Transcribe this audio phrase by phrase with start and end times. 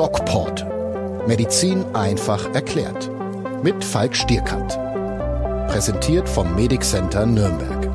[0.00, 0.64] DocPort.
[1.28, 3.10] Medizin einfach erklärt.
[3.62, 4.78] Mit Falk Stierkant.
[5.68, 7.86] Präsentiert vom Medic Center Nürnberg.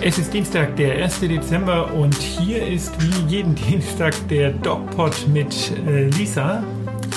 [0.00, 1.18] Es ist Dienstag, der 1.
[1.18, 6.62] Dezember und hier ist wie jeden Dienstag der DocPod mit äh, Lisa.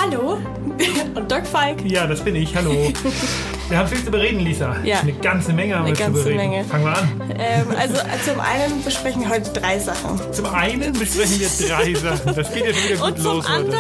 [0.02, 0.40] Hallo
[1.16, 1.86] und Doc Falk.
[1.86, 2.56] Ja, das bin ich.
[2.56, 2.92] Hallo.
[3.68, 4.76] Wir haben viel zu bereden, Lisa.
[4.84, 5.00] Ja.
[5.00, 6.50] Eine ganze Menge haben Eine wir zu ganze bereden.
[6.52, 6.66] Menge.
[6.66, 7.22] Fangen wir an.
[7.40, 10.20] Ähm, also zum einen besprechen wir heute drei Sachen.
[10.32, 12.36] Zum einen besprechen wir drei Sachen.
[12.36, 13.80] Das geht ja schon wieder gut Und zum los anderen.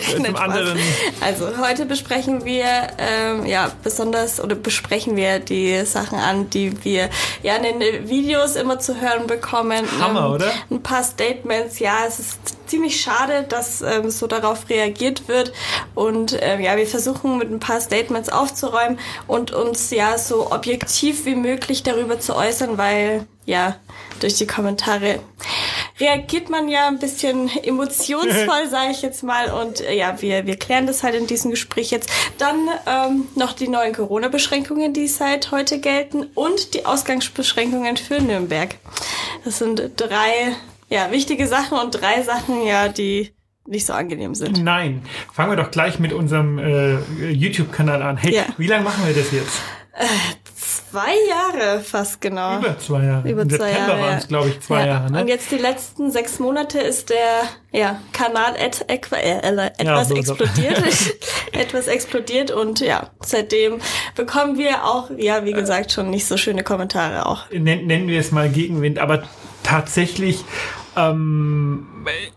[0.18, 0.78] Nein, anderen.
[1.20, 2.64] Also heute besprechen wir
[2.98, 7.10] ähm, ja besonders oder besprechen wir die Sachen an, die wir
[7.42, 9.86] ja in den Videos immer zu hören bekommen.
[10.00, 10.52] Hammer, ähm, oder?
[10.70, 11.78] Ein paar Statements.
[11.78, 15.52] Ja, es ist ziemlich schade, dass ähm, so darauf reagiert wird
[15.94, 21.24] und ähm, ja, wir versuchen mit ein paar Statements aufzuräumen und uns ja so objektiv
[21.24, 23.76] wie möglich darüber zu äußern, weil ja
[24.20, 25.20] durch die Kommentare
[26.00, 29.50] reagiert man ja ein bisschen emotionsvoll, sage ich jetzt mal.
[29.52, 32.10] Und äh, ja, wir, wir klären das halt in diesem Gespräch jetzt.
[32.38, 38.74] Dann ähm, noch die neuen Corona-Beschränkungen, die seit heute gelten und die Ausgangsbeschränkungen für Nürnberg.
[39.44, 40.54] Das sind drei
[40.88, 43.32] ja, wichtige Sachen und drei Sachen, ja, die
[43.66, 44.62] nicht so angenehm sind.
[44.62, 45.02] Nein.
[45.32, 46.98] Fangen wir doch gleich mit unserem äh,
[47.30, 48.16] YouTube-Kanal an.
[48.16, 48.44] Hey, Ja.
[48.58, 49.60] wie lange machen wir das jetzt?
[50.96, 52.58] Zwei Jahre fast genau.
[52.58, 53.28] Über zwei Jahre.
[53.30, 54.28] Über Im zwei September Jahre, waren es, ja.
[54.28, 54.86] glaube ich, zwei ja.
[54.86, 55.12] Jahre.
[55.12, 55.20] Ne?
[55.20, 60.08] Und jetzt die letzten sechs Monate ist der ja, Kanal et, equa- äh, äh, etwas
[60.08, 60.34] so, so.
[60.36, 60.82] explodiert.
[61.52, 63.78] etwas explodiert und ja, seitdem
[64.14, 67.50] bekommen wir auch, ja, wie gesagt, schon nicht so schöne Kommentare auch.
[67.50, 69.24] Nen- nennen wir es mal Gegenwind, aber
[69.62, 70.44] tatsächlich
[70.96, 72.30] ähm, äh,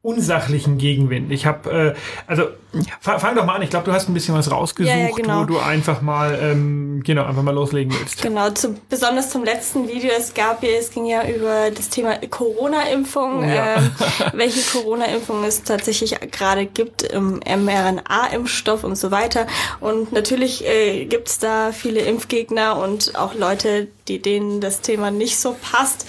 [0.00, 1.30] unsachlichen Gegenwind.
[1.30, 1.94] Ich habe, äh,
[2.26, 2.48] also
[3.00, 3.62] fang, fang doch mal an.
[3.62, 5.40] Ich glaube, du hast ein bisschen was rausgesucht, Ja, ja, genau.
[5.40, 8.22] wo du einfach mal, ähm, genau, einfach mal loslegen willst.
[8.22, 12.16] Genau, zu, besonders zum letzten Video, es gab ja, es ging ja über das Thema
[12.18, 13.76] Corona-Impfung, ja.
[13.76, 13.90] ähm,
[14.32, 19.46] welche Corona-Impfung es tatsächlich gerade gibt im mRNA-Impfstoff und so weiter.
[19.80, 25.10] Und natürlich äh, gibt es da viele Impfgegner und auch Leute, die denen das Thema
[25.10, 26.06] nicht so passt.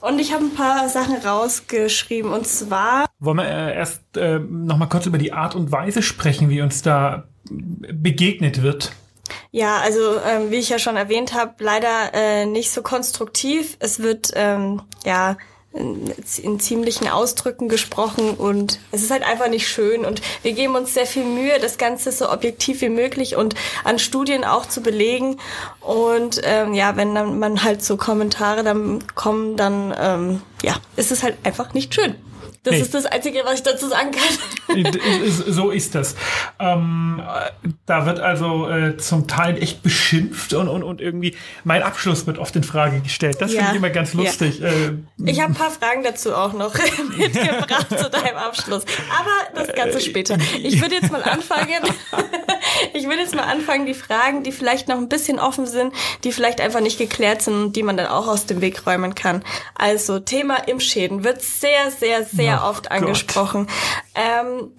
[0.00, 4.76] Und ich habe ein paar Sachen rausgeschrieben und zwar Wollen wir äh, erst äh, noch
[4.76, 8.92] mal kurz über die Art und Weise sprechen, wie uns da begegnet wird?
[9.50, 13.76] Ja, also ähm, wie ich ja schon erwähnt habe, leider äh, nicht so konstruktiv.
[13.80, 15.36] Es wird ähm, ja
[15.74, 20.94] in, ziemlichen Ausdrücken gesprochen und es ist halt einfach nicht schön und wir geben uns
[20.94, 25.38] sehr viel Mühe, das Ganze so objektiv wie möglich und an Studien auch zu belegen
[25.80, 31.10] und ähm, ja, wenn dann man halt so Kommentare dann kommen, dann ähm, ja, ist
[31.10, 32.14] es halt einfach nicht schön.
[32.64, 32.80] Das Nee.
[32.80, 34.76] ist das Einzige, was ich dazu sagen kann.
[34.76, 34.90] Äh,
[35.28, 36.16] so ist das.
[36.58, 41.82] Ähm, äh, da wird also äh, zum Teil echt beschimpft und, und, und irgendwie mein
[41.82, 43.36] Abschluss wird oft in Frage gestellt.
[43.40, 43.58] Das Ja.
[43.60, 44.20] finde ich immer ganz Ja.
[44.22, 44.62] lustig.
[44.62, 44.92] Äh,
[45.24, 46.74] Ich habe ein paar Fragen dazu auch noch
[47.16, 48.84] mitgebracht zu deinem Abschluss.
[49.10, 50.38] Aber das Ganze später.
[50.62, 51.68] Ich würde jetzt mal anfangen.
[52.92, 55.92] Ich würde jetzt mal anfangen, die Fragen, die vielleicht noch ein bisschen offen sind,
[56.24, 59.14] die vielleicht einfach nicht geklärt sind und die man dann auch aus dem Weg räumen
[59.14, 59.44] kann.
[59.74, 62.92] Also Thema Impfschäden wird sehr, sehr, sehr Ach oft Gott.
[62.92, 63.68] angesprochen.
[64.14, 64.72] Ähm,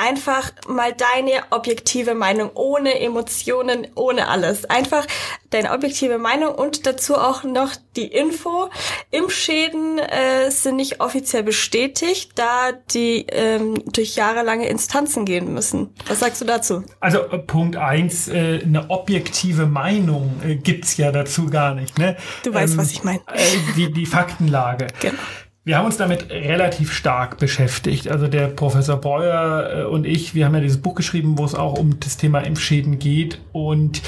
[0.00, 4.64] einfach mal deine objektive Meinung, ohne Emotionen, ohne alles.
[4.64, 5.06] Einfach
[5.50, 8.70] deine objektive Meinung und dazu auch noch die Info.
[9.10, 15.92] Impfschäden äh, sind nicht offiziell bestätigt, da die ähm, durch jahrelange Instanzen gehen müssen.
[16.06, 16.82] Was sagst du dazu?
[17.00, 21.98] Also äh, Punkt eins, äh, eine objektive Meinung äh, gibt's ja dazu gar nicht.
[21.98, 22.16] Ne?
[22.44, 23.20] Du weißt, was ich meine.
[23.26, 23.44] Äh,
[23.76, 24.86] die, die Faktenlage.
[25.00, 25.18] Genau.
[25.62, 28.08] Wir haben uns damit relativ stark beschäftigt.
[28.08, 31.54] Also der Professor Breuer äh, und ich, wir haben ja dieses Buch geschrieben, wo es
[31.54, 33.40] auch um das Thema Impfschäden geht.
[33.52, 34.00] Und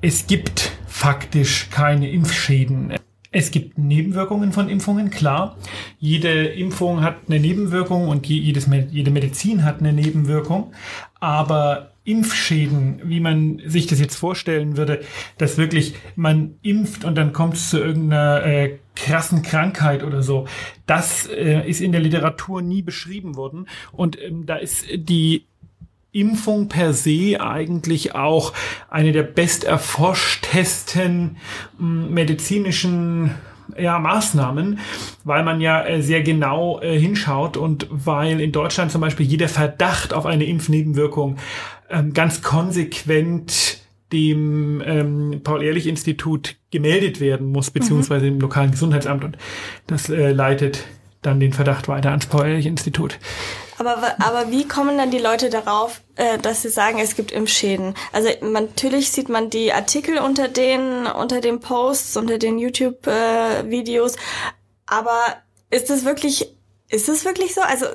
[0.00, 2.94] es gibt faktisch keine Impfschäden.
[3.30, 5.56] Es gibt Nebenwirkungen von Impfungen, klar.
[6.00, 10.72] Jede Impfung hat eine Nebenwirkung und je- jedes, jede Medizin hat eine Nebenwirkung.
[11.20, 15.02] Aber Impfschäden, wie man sich das jetzt vorstellen würde,
[15.38, 20.46] dass wirklich man impft und dann kommt es zu irgendeiner äh, krassen Krankheit oder so,
[20.86, 23.68] das äh, ist in der Literatur nie beschrieben worden.
[23.92, 25.46] Und ähm, da ist die
[26.12, 28.52] Impfung per se eigentlich auch
[28.88, 31.36] eine der best erforschtesten
[31.78, 33.36] mh, medizinischen
[33.78, 34.80] ja, Maßnahmen,
[35.24, 39.48] weil man ja äh, sehr genau äh, hinschaut und weil in Deutschland zum Beispiel jeder
[39.48, 41.36] Verdacht auf eine Impfnebenwirkung
[41.90, 43.78] ähm, ganz konsequent
[44.12, 49.38] dem ähm, Paul-Ehrlich-Institut gemeldet werden muss, beziehungsweise dem lokalen Gesundheitsamt und
[49.86, 50.84] das äh, leitet
[51.22, 53.18] dann den Verdacht weiter ans Paul-Ehrlich-Institut.
[53.78, 57.94] Aber, aber wie kommen dann die Leute darauf, äh, dass sie sagen, es gibt Impfschäden?
[58.12, 64.16] Also man, natürlich sieht man die Artikel unter den, unter den Posts, unter den YouTube-Videos,
[64.86, 65.18] aber
[65.70, 66.54] ist das wirklich,
[66.90, 67.62] ist es wirklich so?
[67.62, 67.86] Also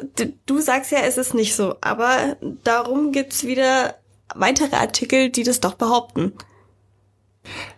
[0.46, 3.96] du sagst ja, es ist nicht so, aber darum gibt's wieder
[4.34, 6.34] weitere Artikel, die das doch behaupten.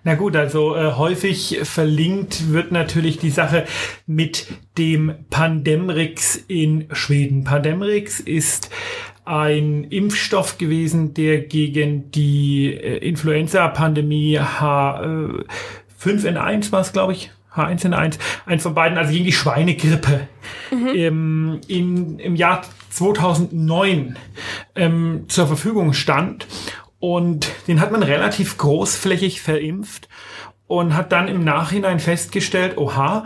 [0.03, 3.65] Na gut, also äh, häufig verlinkt wird natürlich die Sache
[4.05, 4.47] mit
[4.77, 7.43] dem Pandemrix in Schweden.
[7.43, 8.69] Pandemrix ist
[9.25, 18.63] ein Impfstoff gewesen, der gegen die äh, Influenza-Pandemie H5N1 war es, glaube ich, H1N1, eins
[18.63, 20.27] von beiden, also gegen die Schweinegrippe
[20.71, 20.87] mhm.
[20.87, 22.61] im, in, im Jahr
[22.91, 24.17] 2009
[24.75, 26.47] ähm, zur Verfügung stand.
[26.99, 30.09] Und den hat man relativ großflächig verimpft
[30.65, 33.25] und hat dann im Nachhinein festgestellt, oha,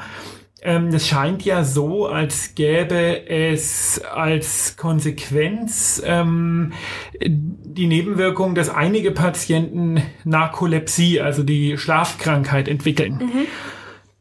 [0.63, 6.73] ähm, das scheint ja so, als gäbe es als Konsequenz ähm,
[7.19, 13.13] die Nebenwirkung, dass einige Patienten Narkolepsie, also die Schlafkrankheit, entwickeln.
[13.13, 13.47] Mhm.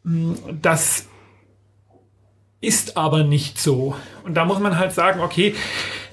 [0.02, 1.06] Das
[2.61, 3.94] ist aber nicht so.
[4.25, 5.55] Und da muss man halt sagen, okay,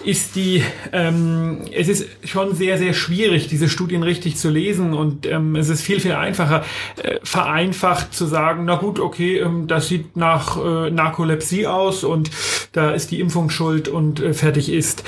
[0.04, 0.64] ist die,
[0.94, 5.68] ähm, es ist schon sehr, sehr schwierig, diese Studien richtig zu lesen und ähm, es
[5.68, 6.64] ist viel, viel einfacher,
[7.04, 12.32] äh, vereinfacht zu sagen, na gut, okay, ähm, das sieht nach äh, Narkolepsie aus und
[12.72, 15.04] da ist die Impfung schuld und äh, fertig ist.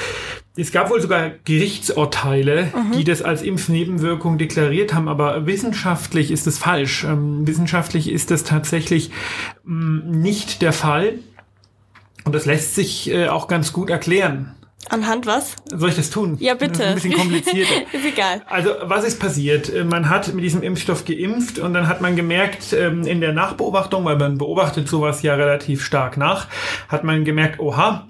[0.60, 2.92] Es gab wohl sogar Gerichtsurteile, mhm.
[2.98, 7.06] die das als Impfnebenwirkung deklariert haben, aber wissenschaftlich ist es falsch.
[7.06, 9.12] Ähm, wissenschaftlich ist das tatsächlich
[9.66, 11.14] ähm, nicht der Fall.
[12.26, 14.56] Und das lässt sich äh, auch ganz gut erklären.
[14.90, 15.56] Anhand was?
[15.66, 16.38] Soll ich das tun?
[16.40, 16.86] Ja, bitte.
[16.86, 17.68] ein bisschen kompliziert.
[17.94, 18.42] ist egal.
[18.50, 19.74] Also, was ist passiert?
[19.74, 23.34] Äh, man hat mit diesem Impfstoff geimpft und dann hat man gemerkt, ähm, in der
[23.34, 26.48] Nachbeobachtung, weil man beobachtet sowas ja relativ stark nach,
[26.88, 28.08] hat man gemerkt, oha,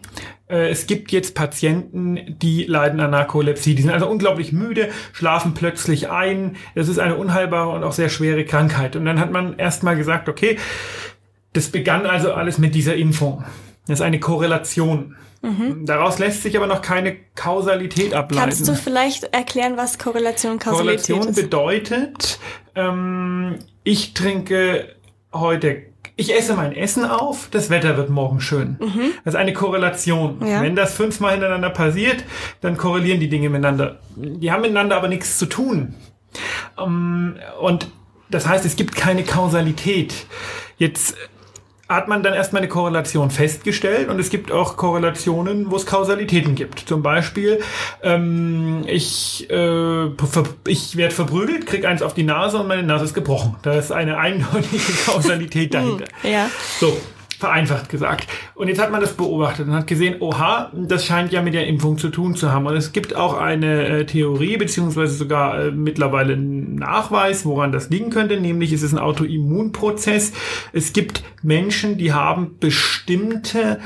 [0.56, 3.76] es gibt jetzt Patienten, die leiden an Narkolepsie.
[3.76, 6.58] Die sind also unglaublich müde, schlafen plötzlich ein.
[6.74, 8.96] Das ist eine unheilbare und auch sehr schwere Krankheit.
[8.96, 10.58] Und dann hat man erstmal gesagt, okay,
[11.54, 13.44] das begann also alles mit dieser Impfung.
[13.88, 15.16] Das ist eine Korrelation.
[15.42, 15.86] Mhm.
[15.86, 18.50] Daraus lässt sich aber noch keine Kausalität ableiten.
[18.50, 21.42] Kannst du vielleicht erklären, was Korrelation und Kausalität Korrelation ist?
[21.42, 22.40] bedeutet,
[22.76, 24.96] ähm, ich trinke
[25.32, 25.84] heute
[26.20, 28.76] ich esse mein Essen auf, das Wetter wird morgen schön.
[28.80, 29.12] Mhm.
[29.24, 30.46] Das ist eine Korrelation.
[30.46, 30.62] Ja.
[30.62, 32.26] Wenn das fünfmal hintereinander passiert,
[32.60, 34.00] dann korrelieren die Dinge miteinander.
[34.18, 35.96] Die haben miteinander aber nichts zu tun.
[36.78, 37.90] Ähm, und
[38.30, 40.14] das heißt, es gibt keine Kausalität.
[40.78, 41.16] Jetzt
[41.90, 46.54] hat man dann erstmal eine Korrelation festgestellt und es gibt auch Korrelationen, wo es Kausalitäten
[46.54, 46.80] gibt.
[46.80, 47.60] Zum Beispiel,
[48.04, 50.06] ähm, ich, äh,
[50.68, 53.56] ich werde verprügelt, krieg eins auf die Nase und meine Nase ist gebrochen.
[53.64, 56.06] Da ist eine eindeutige Kausalität dahinter.
[56.24, 56.50] ja.
[56.80, 56.96] So,
[57.40, 58.28] vereinfacht gesagt.
[58.54, 61.68] Und jetzt hat man das beobachtet und hat gesehen, oha, das scheint ja mit der
[61.68, 62.66] Impfung zu tun zu haben.
[62.66, 67.90] Und es gibt auch eine äh, Theorie, beziehungsweise sogar äh, mittlerweile einen Nachweis, woran das
[67.90, 70.34] liegen könnte, nämlich ist es ein Autoimmunprozess.
[70.74, 73.80] Es gibt Menschen, die haben bestimmte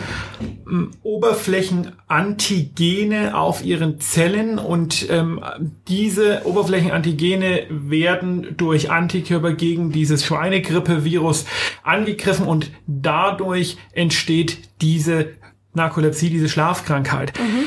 [0.68, 5.40] ähm, Oberflächenantigene auf ihren Zellen und ähm,
[5.88, 11.46] diese Oberflächenantigene werden durch Antikörper gegen dieses Schweinegrippe-Virus
[11.84, 15.28] angegriffen und dadurch dadurch entsteht diese
[15.74, 17.34] Narkolepsie, diese Schlafkrankheit.
[17.40, 17.66] Mhm.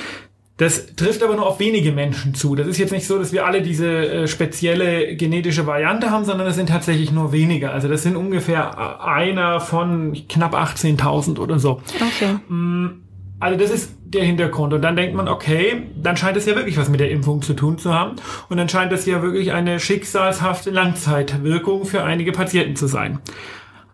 [0.58, 2.55] Das trifft aber nur auf wenige Menschen zu.
[2.55, 6.46] Das ist jetzt nicht so, dass wir alle diese äh, spezielle genetische Variante haben, sondern
[6.46, 7.73] es sind tatsächlich nur wenige.
[7.73, 11.83] Also das sind ungefähr einer von knapp 18.000 oder so.
[11.95, 12.37] Okay.
[12.49, 13.02] Mm,
[13.38, 14.73] also das ist der Hintergrund.
[14.73, 17.52] Und dann denkt man, okay, dann scheint es ja wirklich was mit der Impfung zu
[17.52, 18.16] tun zu haben.
[18.49, 23.18] Und dann scheint es ja wirklich eine schicksalshafte Langzeitwirkung für einige Patienten zu sein.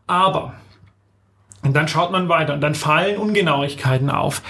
[0.07, 0.55] Aber
[1.63, 4.43] und dann schaut man weiter und dann fallen Ungenauigkeiten auf.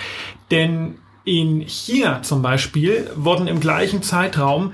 [0.50, 4.72] Denn in China zum Beispiel wurden im gleichen Zeitraum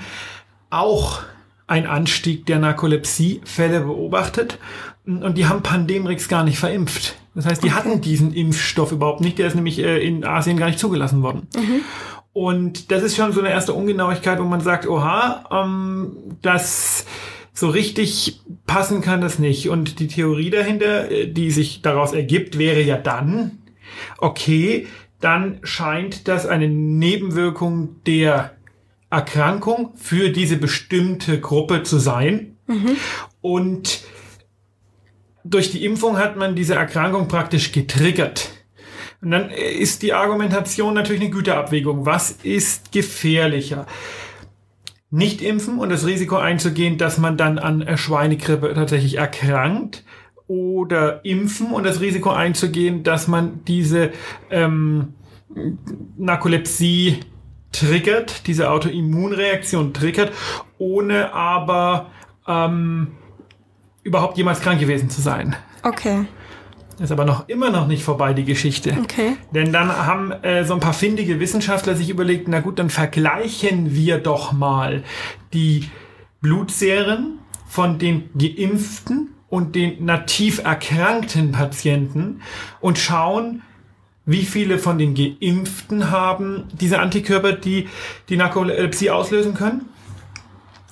[0.70, 1.22] auch
[1.66, 4.58] ein Anstieg der Narkolepsie-Fälle beobachtet
[5.04, 7.16] und die haben Pandemrix gar nicht verimpft.
[7.34, 7.76] Das heißt, die okay.
[7.76, 11.46] hatten diesen Impfstoff überhaupt nicht, der ist nämlich äh, in Asien gar nicht zugelassen worden.
[11.54, 11.82] Mhm.
[12.32, 17.04] Und das ist schon so eine erste Ungenauigkeit, wo man sagt, oha, ähm, das
[17.58, 19.68] so richtig passen kann das nicht.
[19.68, 23.58] Und die Theorie dahinter, äh, die sich daraus ergibt, wäre ja dann,
[24.18, 24.86] okay,
[25.20, 28.52] dann scheint das eine Nebenwirkung der
[29.10, 32.56] Erkrankung für diese bestimmte Gruppe zu sein.
[32.68, 32.96] Mhm.
[33.40, 34.04] Und
[35.42, 38.50] durch die Impfung hat man diese Erkrankung praktisch getriggert.
[39.20, 42.06] Und dann ist die Argumentation natürlich eine Güterabwägung.
[42.06, 43.84] Was ist gefährlicher?
[45.10, 50.04] Nicht impfen und das Risiko einzugehen, dass man dann an Schweinegrippe tatsächlich erkrankt
[50.46, 54.12] oder impfen und das Risiko einzugehen, dass man diese
[54.50, 55.14] ähm,
[56.16, 57.20] Narkolepsie
[57.72, 60.32] triggert, diese Autoimmunreaktion triggert,
[60.78, 62.10] ohne aber
[62.46, 63.12] ähm,
[64.02, 65.54] überhaupt jemals krank gewesen zu sein.
[65.82, 66.24] Okay.
[66.98, 68.96] Ist aber noch immer noch nicht vorbei, die Geschichte.
[69.00, 69.36] Okay.
[69.54, 73.94] Denn dann haben äh, so ein paar findige Wissenschaftler sich überlegt, na gut, dann vergleichen
[73.94, 75.04] wir doch mal
[75.52, 75.88] die
[76.40, 77.38] Blutserien
[77.68, 82.42] von den Geimpften und den nativ erkrankten Patienten
[82.80, 83.62] und schauen,
[84.26, 87.88] wie viele von den Geimpften haben diese Antikörper, die
[88.28, 89.88] die Narkolepsie auslösen können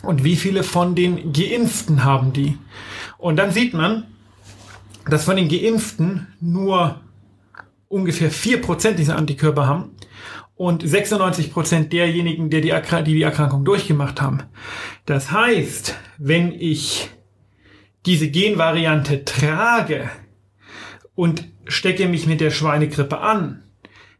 [0.03, 2.57] und wie viele von den Geimpften haben die.
[3.19, 4.05] Und dann sieht man,
[5.09, 7.01] dass von den Geimpften nur
[7.89, 9.91] ungefähr 4% dieser Antikörper haben
[10.57, 14.43] und 96% derjenigen, die die, die die Erkrankung durchgemacht haben.
[15.05, 17.11] Das heißt, wenn ich
[18.07, 20.11] diese Genvariante trage
[21.15, 23.63] und stecke mich mit der Schweinegrippe an,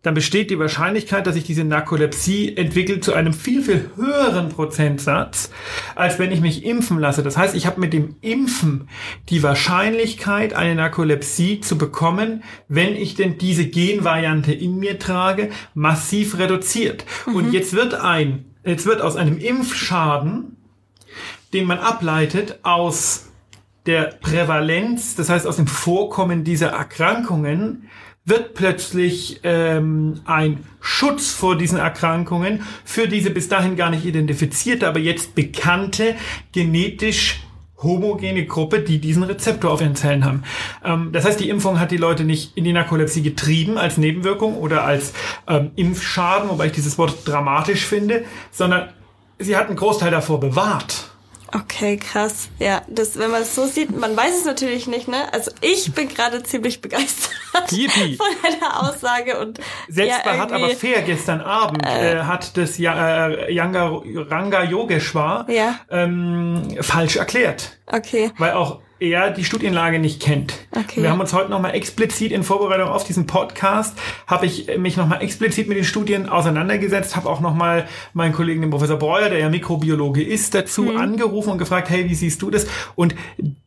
[0.07, 5.51] dann besteht die Wahrscheinlichkeit, dass sich diese Narkolepsie entwickelt zu einem viel, viel höheren Prozentsatz,
[5.97, 7.25] als wenn ich mich impfen lasse.
[7.25, 8.89] Das heißt, ich habe mit dem Impfen
[9.31, 16.39] die Wahrscheinlichkeit, eine Narkolepsie zu bekommen, wenn ich denn diese Genvariante in mir trage, massiv
[16.39, 17.05] reduziert.
[17.27, 17.35] Mhm.
[17.35, 20.57] Und jetzt wird ein, jetzt wird aus einem Impfschaden,
[21.53, 23.27] den man ableitet aus
[23.87, 27.89] der Prävalenz, das heißt aus dem Vorkommen dieser Erkrankungen,
[28.27, 34.87] wird plötzlich ähm, ein Schutz vor diesen Erkrankungen für diese bis dahin gar nicht identifizierte,
[34.87, 36.17] aber jetzt bekannte
[36.53, 37.41] genetisch
[37.83, 40.43] homogene Gruppe, die diesen Rezeptor auf ihren Zellen haben.
[40.85, 44.57] Ähm, das heißt, die Impfung hat die Leute nicht in die Narkolepsie getrieben als Nebenwirkung
[44.57, 45.13] oder als
[45.47, 48.89] ähm, Impfschaden, wobei ich dieses Wort dramatisch finde, sondern
[49.39, 51.11] sie hat einen Großteil davor bewahrt.
[51.53, 52.49] Okay, krass.
[52.59, 55.33] Ja, das, wenn man es so sieht, man weiß es natürlich nicht, ne?
[55.33, 58.17] Also ich bin gerade ziemlich begeistert Yippie.
[58.17, 62.79] von deiner Aussage und selbst ja, hat aber fair gestern Abend äh, äh, hat das
[62.79, 65.79] ja, äh, Yanga, Ranga Yogeshwar ja.
[65.91, 67.79] ähm, falsch erklärt.
[67.87, 68.33] Okay.
[68.39, 70.55] Weil auch er die Studienlage nicht kennt.
[70.71, 71.03] Okay.
[71.03, 75.23] Wir haben uns heute nochmal explizit in Vorbereitung auf diesen Podcast, habe ich mich nochmal
[75.23, 79.49] explizit mit den Studien auseinandergesetzt, habe auch nochmal meinen Kollegen, den Professor Breuer, der ja
[79.49, 80.97] Mikrobiologe ist, dazu mhm.
[80.97, 82.67] angerufen und gefragt, hey, wie siehst du das?
[82.95, 83.15] Und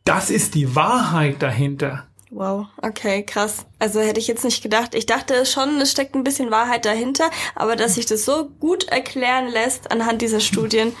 [0.04, 2.04] das ist die Wahrheit dahinter.
[2.32, 3.66] Wow, okay, krass.
[3.80, 4.94] Also hätte ich jetzt nicht gedacht.
[4.94, 8.84] Ich dachte schon, es steckt ein bisschen Wahrheit dahinter, aber dass sich das so gut
[8.84, 10.92] erklären lässt anhand dieser Studien,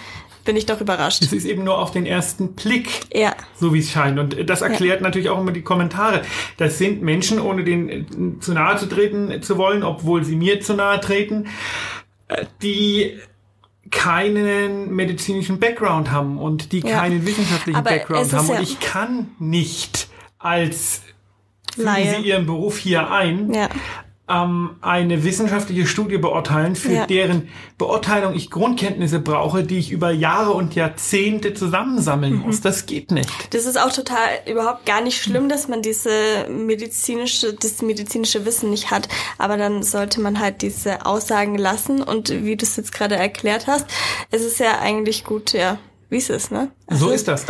[0.44, 1.22] bin ich doch überrascht.
[1.22, 3.34] Es ist eben nur auf den ersten Blick, ja.
[3.56, 4.18] so wie es scheint.
[4.18, 5.06] Und das erklärt ja.
[5.06, 6.22] natürlich auch immer die Kommentare.
[6.56, 10.74] Das sind Menschen, ohne denen zu nahe zu treten zu wollen, obwohl sie mir zu
[10.74, 11.48] nahe treten,
[12.28, 13.18] äh, die
[13.90, 17.00] keinen medizinischen Background haben und die ja.
[17.00, 18.48] keinen wissenschaftlichen Aber Background haben.
[18.48, 21.02] Und ich kann nicht als
[21.76, 22.16] Laie.
[22.16, 23.68] Sie Ihren Beruf hier ein, ja
[24.30, 27.06] ähm, eine wissenschaftliche Studie beurteilen, für ja.
[27.06, 32.40] deren Beurteilung ich Grundkenntnisse brauche, die ich über Jahre und Jahrzehnte zusammensammeln mhm.
[32.40, 32.60] muss.
[32.60, 33.28] Das geht nicht.
[33.50, 38.70] Das ist auch total überhaupt gar nicht schlimm, dass man diese medizinische, das medizinische Wissen
[38.70, 39.08] nicht hat.
[39.38, 42.02] Aber dann sollte man halt diese Aussagen lassen.
[42.02, 43.86] Und wie du es jetzt gerade erklärt hast,
[44.30, 45.78] es ist ja eigentlich gut, ja,
[46.10, 46.70] wie es ist, ne?
[46.88, 47.46] Also, so ist das.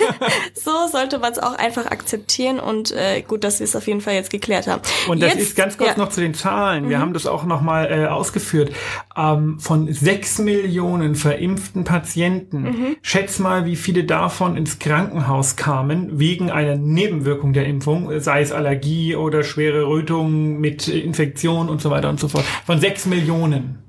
[0.54, 4.02] so sollte man es auch einfach akzeptieren und äh, gut, dass wir es auf jeden
[4.02, 4.82] Fall jetzt geklärt haben.
[5.08, 5.96] Und das jetzt, ist ganz kurz ja.
[5.96, 6.90] noch zu den Zahlen.
[6.90, 7.02] Wir mhm.
[7.02, 8.72] haben das auch nochmal äh, ausgeführt.
[9.16, 12.96] Ähm, von sechs Millionen verimpften Patienten, mhm.
[13.00, 18.52] schätz mal, wie viele davon ins Krankenhaus kamen wegen einer Nebenwirkung der Impfung, sei es
[18.52, 22.44] Allergie oder schwere Rötung mit Infektion und so weiter und so fort.
[22.66, 23.83] Von sechs Millionen.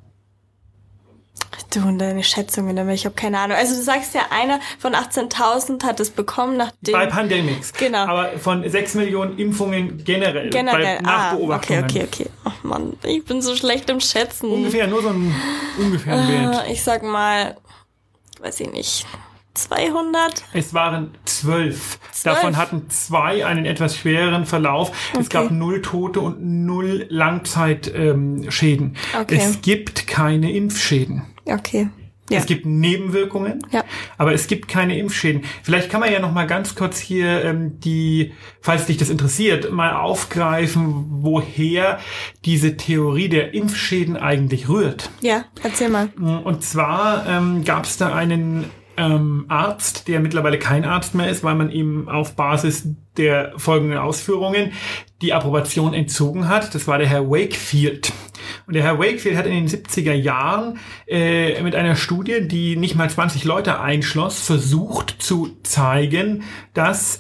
[1.76, 3.58] Du und deine Schätzungen, aber ich habe keine Ahnung.
[3.58, 6.94] Also du sagst ja, einer von 18.000 hat es bekommen nachdem...
[6.94, 7.74] Bei Pandemics.
[7.74, 8.06] Genau.
[8.06, 10.50] Aber von 6 Millionen Impfungen generell.
[10.52, 10.98] Generell.
[10.98, 11.84] Bei Nachbeobachtungen.
[11.84, 12.30] Ah, okay, okay, okay.
[12.46, 14.50] Ach Mann, ich bin so schlecht im Schätzen.
[14.52, 15.36] Ungefähr, nur so ein
[15.78, 16.64] ungefähren Wert.
[16.70, 17.58] Ich sag mal,
[18.40, 19.06] weiß ich nicht,
[19.56, 20.44] 200?
[20.54, 22.00] Es waren zwölf.
[22.24, 24.90] Davon hatten zwei einen etwas schwereren Verlauf.
[25.12, 25.22] Okay.
[25.22, 28.96] Es gab null Tote und null Langzeitschäden.
[29.14, 29.40] Ähm, okay.
[29.42, 31.24] Es gibt keine Impfschäden.
[31.46, 31.90] Okay.
[32.30, 32.40] Ja.
[32.40, 33.84] Es gibt Nebenwirkungen, ja.
[34.18, 35.44] aber es gibt keine Impfschäden.
[35.62, 39.72] Vielleicht kann man ja noch mal ganz kurz hier ähm, die, falls dich das interessiert,
[39.72, 42.00] mal aufgreifen, woher
[42.44, 45.12] diese Theorie der Impfschäden eigentlich rührt.
[45.22, 46.10] Ja, erzähl mal.
[46.18, 51.44] Und zwar ähm, gab es da einen ähm, Arzt, der mittlerweile kein Arzt mehr ist,
[51.44, 52.88] weil man ihm auf Basis
[53.18, 54.72] der folgenden Ausführungen
[55.22, 56.76] die Approbation entzogen hat.
[56.76, 58.12] Das war der Herr Wakefield.
[58.68, 62.96] Und der Herr Wakefield hat in den 70er Jahren äh, mit einer Studie, die nicht
[62.96, 66.44] mal 20 Leute einschloss, versucht zu zeigen,
[66.74, 67.20] dass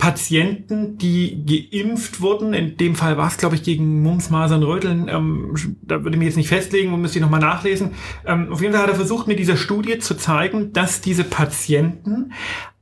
[0.00, 5.08] Patienten, die geimpft wurden, in dem Fall war es, glaube ich, gegen Mumps, Masern, Röteln,
[5.08, 7.92] ähm, da würde ich mich jetzt nicht festlegen müsste ich nochmal nachlesen.
[8.24, 12.32] Ähm, auf jeden Fall hat er versucht, mit dieser Studie zu zeigen, dass diese Patienten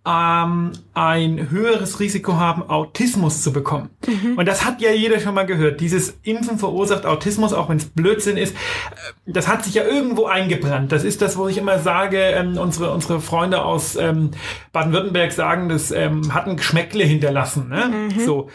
[0.08, 3.90] ähm, ein höheres Risiko haben, Autismus zu bekommen.
[4.06, 4.38] Mhm.
[4.38, 5.80] Und das hat ja jeder schon mal gehört.
[5.80, 8.54] Dieses Impfen verursacht Autismus, auch wenn es Blödsinn ist.
[8.54, 10.92] Äh, das hat sich ja irgendwo eingebrannt.
[10.92, 14.30] Das ist das, wo ich immer sage, ähm, unsere, unsere Freunde aus ähm,
[14.72, 17.68] Baden-Württemberg sagen, das ähm, hat ein Geschmäckle hinterlassen.
[17.68, 18.10] Ne?
[18.14, 18.20] Mhm.
[18.24, 18.48] So.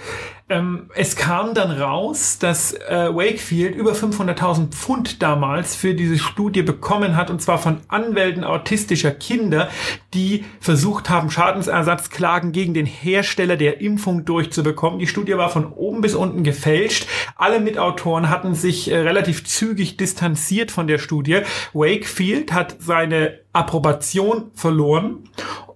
[0.50, 6.64] Ähm, es kam dann raus, dass äh, Wakefield über 500.000 Pfund damals für diese Studie
[6.64, 9.70] bekommen hat, und zwar von Anwälten autistischer Kinder,
[10.14, 15.00] die versucht haben, Schadensersatzklagen gegen den Hersteller der Impfung durchzubekommen.
[15.00, 17.08] Die Studie war von oben bis unten gefälscht.
[17.38, 21.42] Alle Mitautoren hatten sich äh, relativ zügig distanziert von der Studie.
[21.72, 25.30] Wakefield hat seine Approbation verloren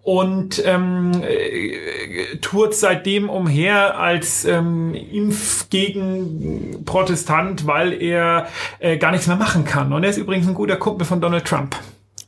[0.07, 8.47] und ähm, äh, tourt seitdem umher als ähm, Impf gegen Protestant, weil er
[8.79, 9.91] äh, gar nichts mehr machen kann.
[9.91, 11.75] Und er ist übrigens ein guter Kumpel von Donald Trump.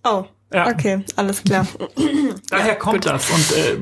[0.03, 0.25] Oh.
[0.53, 0.67] Ja.
[0.67, 1.65] Okay, alles klar.
[2.50, 3.05] Daher ja, kommt gut.
[3.05, 3.29] das.
[3.29, 3.77] Und äh,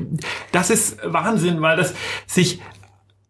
[0.52, 1.92] das ist Wahnsinn, weil das
[2.28, 2.60] sich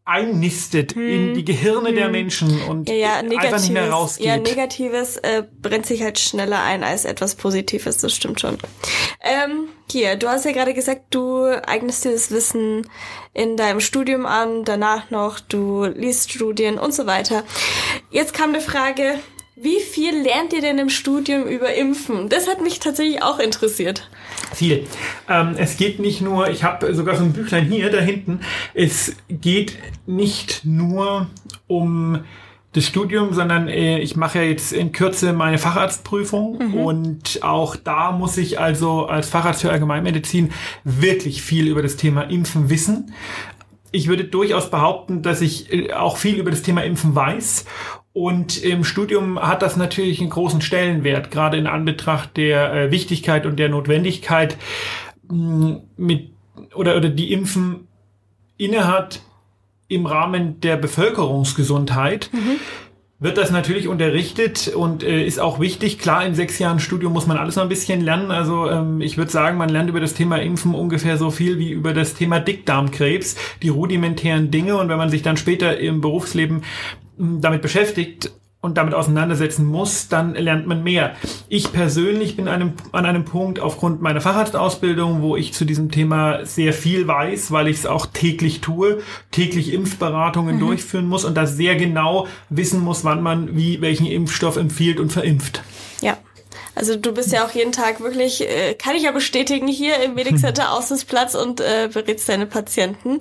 [0.04, 1.08] einnistet hm.
[1.08, 1.96] in die Gehirne hm.
[1.96, 4.26] der Menschen und ja, ja, einfach nicht mehr rausgeht.
[4.26, 8.58] Ja, Negatives äh, brennt sich halt schneller ein als etwas Positives, das stimmt schon.
[9.22, 12.86] Ähm, hier, du hast ja gerade gesagt, du eignest dir das Wissen
[13.34, 17.44] in deinem Studium an, danach noch, du liest Studien und so weiter.
[18.10, 19.14] Jetzt kam die Frage,
[19.60, 22.28] wie viel lernt ihr denn im Studium über Impfen?
[22.28, 24.08] Das hat mich tatsächlich auch interessiert.
[24.54, 24.86] Viel.
[25.28, 28.40] Ähm, es geht nicht nur, ich habe sogar so ein Büchlein hier da hinten,
[28.74, 29.76] es geht
[30.06, 31.28] nicht nur
[31.66, 32.24] um
[32.72, 36.74] das Studium, sondern äh, ich mache ja jetzt in Kürze meine Facharztprüfung mhm.
[36.74, 40.52] und auch da muss ich also als Facharzt für Allgemeinmedizin
[40.84, 43.14] wirklich viel über das Thema Impfen wissen.
[43.90, 47.64] Ich würde durchaus behaupten, dass ich äh, auch viel über das Thema Impfen weiß
[48.12, 53.46] und im Studium hat das natürlich einen großen Stellenwert, gerade in Anbetracht der äh, Wichtigkeit
[53.46, 54.56] und der Notwendigkeit
[55.30, 56.32] mh, mit
[56.74, 57.86] oder, oder die Impfen
[58.56, 59.22] innehat
[59.88, 62.30] im Rahmen der Bevölkerungsgesundheit.
[62.32, 62.60] Mhm.
[63.20, 65.98] Wird das natürlich unterrichtet und äh, ist auch wichtig.
[65.98, 68.30] Klar, in sechs Jahren Studium muss man alles noch ein bisschen lernen.
[68.30, 71.72] Also ähm, ich würde sagen, man lernt über das Thema Impfen ungefähr so viel wie
[71.72, 74.76] über das Thema Dickdarmkrebs, die rudimentären Dinge.
[74.76, 76.62] Und wenn man sich dann später im Berufsleben
[77.16, 81.14] damit beschäftigt und damit auseinandersetzen muss, dann lernt man mehr.
[81.48, 86.44] Ich persönlich bin einem, an einem Punkt aufgrund meiner Facharztausbildung, wo ich zu diesem Thema
[86.44, 88.98] sehr viel weiß, weil ich es auch täglich tue,
[89.30, 90.60] täglich Impfberatungen mhm.
[90.60, 95.12] durchführen muss und da sehr genau wissen muss, wann man wie welchen Impfstoff empfiehlt und
[95.12, 95.62] verimpft.
[96.00, 96.16] Ja.
[96.78, 100.14] Also du bist ja auch jeden Tag wirklich, äh, kann ich ja bestätigen, hier im
[100.14, 103.18] Medic Center Aussichtsplatz und äh, berätst deine Patienten.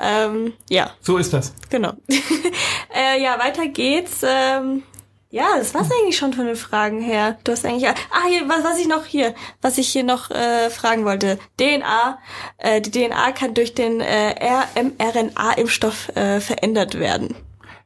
[0.00, 0.92] Ähm, ja.
[1.00, 1.52] So ist das.
[1.68, 1.94] Genau.
[2.94, 4.20] äh, ja, weiter geht's.
[4.22, 4.84] Ähm,
[5.30, 7.38] ja, das war's eigentlich schon von den Fragen her.
[7.42, 7.88] Du hast eigentlich.
[7.88, 11.38] Ah, hier, was, was ich noch hier, was ich hier noch äh, fragen wollte.
[11.58, 12.18] DNA.
[12.58, 14.34] Äh, die DNA kann durch den äh,
[14.74, 17.34] mRNA-Impfstoff äh, verändert werden.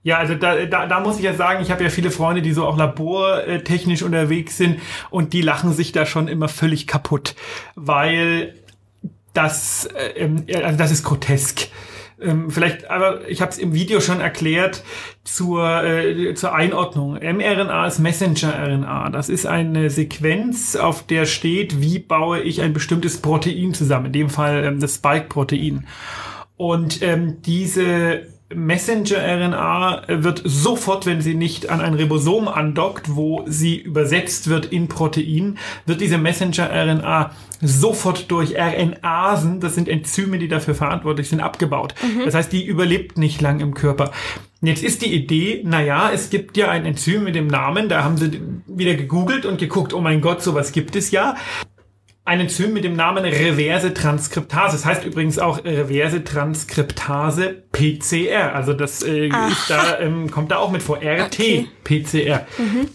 [0.06, 2.52] Ja, also da, da, da muss ich ja sagen, ich habe ja viele Freunde, die
[2.52, 4.78] so auch labortechnisch unterwegs sind
[5.10, 7.34] und die lachen sich da schon immer völlig kaputt,
[7.74, 8.54] weil
[9.32, 10.28] das, äh,
[10.62, 11.70] also das ist grotesk.
[12.20, 14.84] Ähm, vielleicht, aber ich habe es im Video schon erklärt
[15.24, 17.14] zur, äh, zur Einordnung.
[17.14, 19.10] mRNA ist Messenger-RNA.
[19.10, 24.06] Das ist eine Sequenz, auf der steht, wie baue ich ein bestimmtes Protein zusammen.
[24.06, 25.84] In dem Fall ähm, das Spike-Protein.
[26.56, 33.76] Und ähm, diese Messenger-RNA wird sofort, wenn sie nicht an ein Ribosom andockt, wo sie
[33.76, 40.74] übersetzt wird in Protein, wird diese Messenger-RNA sofort durch RNasen, das sind Enzyme, die dafür
[40.74, 41.94] verantwortlich sind, abgebaut.
[42.02, 42.24] Mhm.
[42.24, 44.12] Das heißt, die überlebt nicht lang im Körper.
[44.60, 48.16] Jetzt ist die Idee, naja, es gibt ja ein Enzym mit dem Namen, da haben
[48.16, 51.34] sie wieder gegoogelt und geguckt, oh mein Gott, sowas gibt es ja
[52.26, 54.76] ein Enzym mit dem Namen Reverse Transkriptase.
[54.76, 58.52] Das heißt übrigens auch Reverse Transkriptase PCR.
[58.54, 60.98] Also das äh, ist da, ähm, kommt da auch mit vor.
[60.98, 61.68] RT okay.
[61.84, 62.46] PCR.
[62.58, 62.88] Mhm.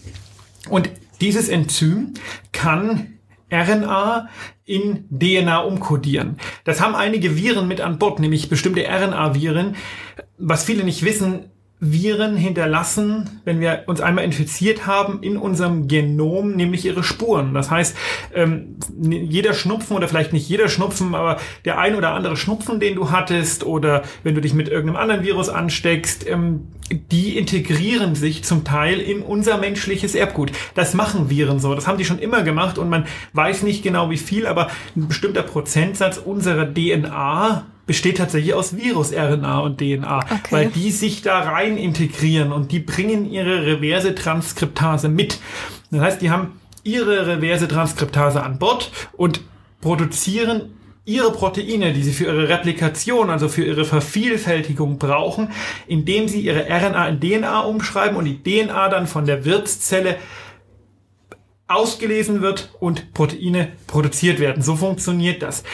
[0.68, 0.90] Und
[1.22, 2.12] dieses Enzym
[2.52, 3.14] kann
[3.50, 4.28] RNA
[4.66, 6.36] in DNA umkodieren.
[6.64, 9.76] Das haben einige Viren mit an Bord, nämlich bestimmte RNA-Viren.
[10.36, 11.51] Was viele nicht wissen,
[11.84, 17.54] Viren hinterlassen, wenn wir uns einmal infiziert haben, in unserem Genom nämlich ihre Spuren.
[17.54, 17.96] Das heißt,
[18.36, 22.94] ähm, jeder Schnupfen oder vielleicht nicht jeder Schnupfen, aber der ein oder andere Schnupfen, den
[22.94, 26.68] du hattest oder wenn du dich mit irgendeinem anderen Virus ansteckst, ähm,
[27.10, 30.52] die integrieren sich zum Teil in unser menschliches Erbgut.
[30.76, 31.74] Das machen Viren so.
[31.74, 35.08] Das haben die schon immer gemacht und man weiß nicht genau wie viel, aber ein
[35.08, 40.38] bestimmter Prozentsatz unserer DNA besteht tatsächlich aus Virus-RNA und DNA, okay.
[40.50, 45.40] weil die sich da rein integrieren und die bringen ihre reverse Transkriptase mit.
[45.90, 49.40] Das heißt, die haben ihre reverse Transkriptase an Bord und
[49.80, 55.50] produzieren ihre Proteine, die sie für ihre Replikation, also für ihre Vervielfältigung brauchen,
[55.88, 60.16] indem sie ihre RNA in DNA umschreiben und die DNA dann von der Wirtszelle
[61.66, 64.62] ausgelesen wird und Proteine produziert werden.
[64.62, 65.64] So funktioniert das.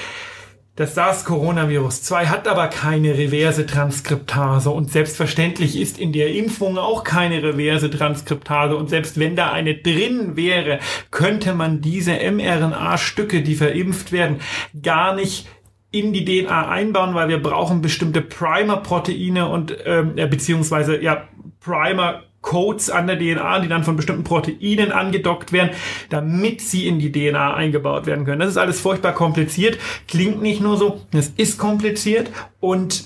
[0.78, 7.02] Das SARS-Coronavirus 2 hat aber keine reverse Transkriptase und selbstverständlich ist in der Impfung auch
[7.02, 10.78] keine reverse Transkriptase und selbst wenn da eine drin wäre,
[11.10, 14.36] könnte man diese mRNA-Stücke, die verimpft werden,
[14.80, 15.48] gar nicht
[15.90, 21.26] in die DNA einbauen, weil wir brauchen bestimmte Primer-Proteine und ähm, beziehungsweise ja
[21.58, 25.70] Primer Codes an der DNA, die dann von bestimmten Proteinen angedockt werden,
[26.08, 28.40] damit sie in die DNA eingebaut werden können.
[28.40, 33.04] Das ist alles furchtbar kompliziert, klingt nicht nur so, es ist kompliziert und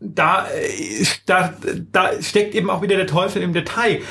[0.00, 1.54] da, äh, da,
[1.92, 4.02] da steckt eben auch wieder der Teufel im Detail.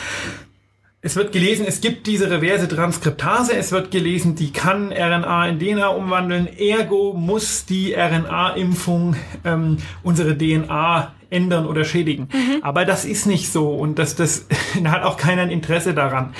[1.02, 5.60] Es wird gelesen, es gibt diese reverse Transkriptase, es wird gelesen, die kann RNA in
[5.60, 12.30] DNA umwandeln, ergo muss die RNA-Impfung ähm, unsere DNA ändern oder schädigen.
[12.32, 12.64] Mhm.
[12.64, 14.48] Aber das ist nicht so und das, das
[14.86, 16.34] hat auch keiner ein Interesse daran.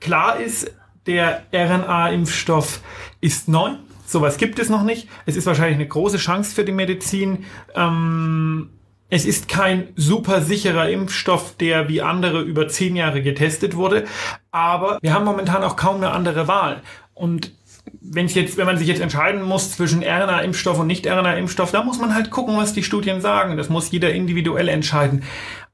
[0.00, 0.72] Klar ist,
[1.06, 2.80] der RNA-Impfstoff
[3.20, 3.70] ist neu.
[4.06, 5.08] Sowas gibt es noch nicht.
[5.26, 7.44] Es ist wahrscheinlich eine große Chance für die Medizin.
[7.74, 8.70] Ähm,
[9.10, 14.04] es ist kein super sicherer Impfstoff, der wie andere über zehn Jahre getestet wurde,
[14.50, 16.82] aber wir haben momentan auch kaum eine andere Wahl.
[17.14, 17.52] Und
[18.00, 21.98] wenn ich jetzt, wenn man sich jetzt entscheiden muss zwischen RNA-Impfstoff und Nicht-RNA-Impfstoff, da muss
[21.98, 23.56] man halt gucken, was die Studien sagen.
[23.56, 25.24] Das muss jeder individuell entscheiden.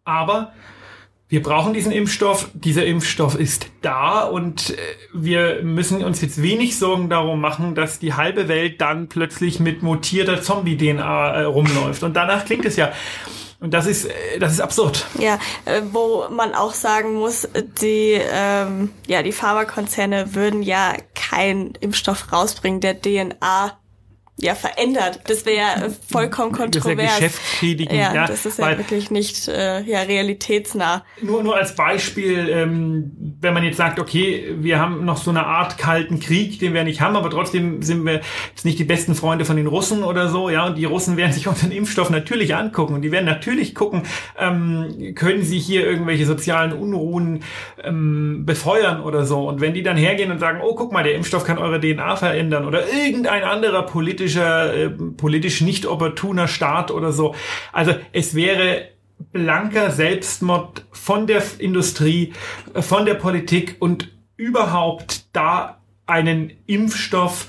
[0.04, 0.52] Aber
[1.28, 2.50] wir brauchen diesen Impfstoff.
[2.54, 4.76] Dieser Impfstoff ist da und äh,
[5.12, 9.82] wir müssen uns jetzt wenig Sorgen darum machen, dass die halbe Welt dann plötzlich mit
[9.82, 12.02] mutierter Zombie-DNA äh, rumläuft.
[12.02, 12.92] Und danach klingt es ja.
[13.64, 15.06] Und das ist, äh, das ist absurd.
[15.18, 17.48] Ja, äh, wo man auch sagen muss,
[17.80, 23.72] die, ähm, ja, die Pharmakonzerne würden ja keinen Impfstoff rausbringen, der DNA
[24.36, 25.20] ja verändert.
[25.28, 26.96] Das wäre ja vollkommen kontrovers.
[26.96, 27.96] Das ist ja geschäftsschädigend.
[27.96, 31.04] Ja, ja, das ist ja wirklich nicht äh, ja, realitätsnah.
[31.22, 35.46] Nur, nur als Beispiel, ähm, wenn man jetzt sagt, okay, wir haben noch so eine
[35.46, 39.14] Art kalten Krieg, den wir nicht haben, aber trotzdem sind wir jetzt nicht die besten
[39.14, 42.56] Freunde von den Russen oder so, ja, und die Russen werden sich unseren Impfstoff natürlich
[42.56, 44.02] angucken und die werden natürlich gucken,
[44.36, 47.44] ähm, können sie hier irgendwelche sozialen Unruhen
[47.84, 49.48] ähm, befeuern oder so.
[49.48, 52.16] Und wenn die dann hergehen und sagen, oh, guck mal, der Impfstoff kann eure DNA
[52.16, 57.34] verändern oder irgendein anderer politischer politischer, äh, politisch nicht opportuner Staat oder so.
[57.72, 58.88] Also es wäre
[59.32, 62.32] blanker Selbstmord von der Industrie,
[62.72, 67.48] äh, von der Politik und überhaupt da einen Impfstoff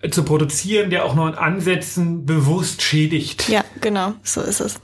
[0.00, 3.48] äh, zu produzieren, der auch nur in Ansätzen bewusst schädigt.
[3.48, 4.80] Ja, genau, so ist es.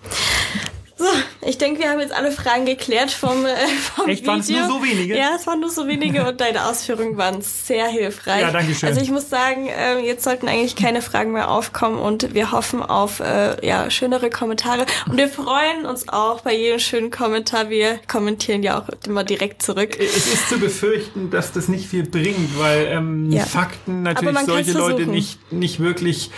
[1.00, 1.06] So,
[1.48, 3.56] ich denke, wir haben jetzt alle Fragen geklärt vom, äh,
[3.94, 5.16] vom Echt, waren es nur so wenige?
[5.16, 8.42] Ja, es waren nur so wenige und deine Ausführungen waren sehr hilfreich.
[8.42, 8.90] Ja, danke schön.
[8.90, 12.82] Also ich muss sagen, äh, jetzt sollten eigentlich keine Fragen mehr aufkommen und wir hoffen
[12.82, 17.70] auf äh, ja, schönere Kommentare und wir freuen uns auch bei jedem schönen Kommentar.
[17.70, 19.98] Wir kommentieren ja auch immer direkt zurück.
[19.98, 23.46] Es ist zu befürchten, dass das nicht viel bringt, weil ähm, ja.
[23.46, 26.30] Fakten natürlich solche Leute nicht, nicht wirklich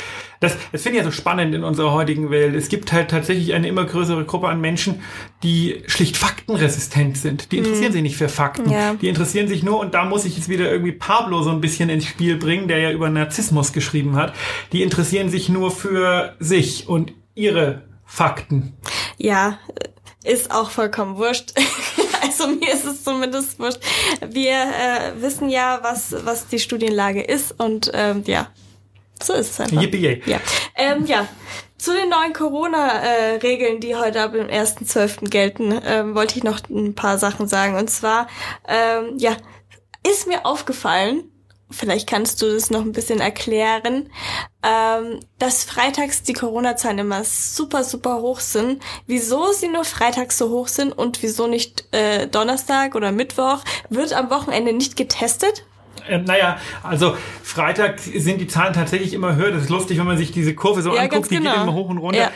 [0.43, 2.55] das, das finde ich ja so spannend in unserer heutigen Welt.
[2.55, 5.03] Es gibt halt tatsächlich eine immer größere Gruppe an Menschen,
[5.45, 7.53] die schlicht faktenresistent sind.
[7.53, 7.93] Die interessieren mhm.
[7.93, 8.69] sich nicht für Fakten.
[8.69, 8.95] Ja.
[8.95, 11.89] Die interessieren sich nur, und da muss ich jetzt wieder irgendwie Pablo so ein bisschen
[11.89, 14.35] ins Spiel bringen, der ja über Narzissmus geschrieben hat.
[14.73, 18.75] Die interessieren sich nur für sich und ihre Fakten.
[19.19, 19.59] Ja,
[20.25, 21.53] ist auch vollkommen wurscht.
[22.23, 23.79] also mir ist es zumindest wurscht.
[24.27, 28.49] Wir äh, wissen ja, was, was die Studienlage ist und ähm, ja,
[29.23, 29.81] so ist es einfach.
[29.81, 30.23] Yippie.
[30.27, 30.41] Ja.
[30.77, 31.27] Ähm, ja.
[31.79, 35.29] Zu den neuen Corona-Regeln, die heute ab dem 1.12.
[35.31, 37.75] gelten, ähm, wollte ich noch ein paar Sachen sagen.
[37.75, 38.29] Und zwar,
[38.69, 39.37] ähm, ja,
[40.09, 41.33] ist mir aufgefallen,
[41.73, 44.11] vielleicht kannst du das noch ein bisschen erklären,
[44.63, 48.83] ähm, dass freitags die Corona-Zahlen immer super, super hoch sind.
[49.07, 53.65] Wieso sie nur freitags so hoch sind und wieso nicht äh, Donnerstag oder Mittwoch?
[53.89, 55.65] Wird am Wochenende nicht getestet?
[56.09, 59.51] Ähm, naja, also Freitag sind die Zahlen tatsächlich immer höher.
[59.51, 61.53] Das ist lustig, wenn man sich diese Kurve so ja, anguckt, die genau.
[61.53, 62.19] geht immer hoch und runter.
[62.19, 62.31] Ja.